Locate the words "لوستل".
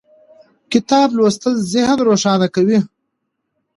1.17-1.53